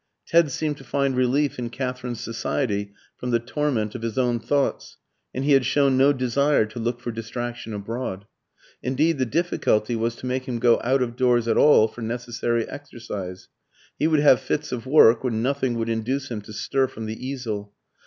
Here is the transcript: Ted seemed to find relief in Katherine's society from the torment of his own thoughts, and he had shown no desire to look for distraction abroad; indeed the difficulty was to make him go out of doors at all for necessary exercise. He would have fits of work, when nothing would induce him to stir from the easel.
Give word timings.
Ted 0.25 0.49
seemed 0.49 0.77
to 0.77 0.83
find 0.83 1.15
relief 1.15 1.59
in 1.59 1.69
Katherine's 1.69 2.19
society 2.21 2.91
from 3.17 3.29
the 3.29 3.37
torment 3.37 3.93
of 3.93 4.01
his 4.01 4.17
own 4.17 4.39
thoughts, 4.39 4.97
and 5.31 5.45
he 5.45 5.51
had 5.51 5.63
shown 5.63 5.95
no 5.95 6.11
desire 6.11 6.65
to 6.65 6.79
look 6.79 6.99
for 6.99 7.11
distraction 7.11 7.71
abroad; 7.71 8.25
indeed 8.81 9.19
the 9.19 9.27
difficulty 9.27 9.95
was 9.95 10.15
to 10.15 10.25
make 10.25 10.45
him 10.47 10.57
go 10.57 10.81
out 10.83 11.03
of 11.03 11.15
doors 11.15 11.47
at 11.47 11.55
all 11.55 11.87
for 11.87 12.01
necessary 12.01 12.67
exercise. 12.67 13.47
He 13.99 14.07
would 14.07 14.21
have 14.21 14.39
fits 14.41 14.71
of 14.71 14.87
work, 14.87 15.23
when 15.23 15.43
nothing 15.43 15.75
would 15.77 15.87
induce 15.87 16.31
him 16.31 16.41
to 16.41 16.51
stir 16.53 16.87
from 16.87 17.05
the 17.05 17.23
easel. 17.27 17.71